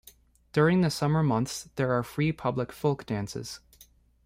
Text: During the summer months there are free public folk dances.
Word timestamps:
During 0.51 0.81
the 0.81 0.89
summer 0.89 1.21
months 1.21 1.69
there 1.75 1.91
are 1.95 2.01
free 2.01 2.31
public 2.31 2.71
folk 2.71 3.05
dances. 3.05 3.59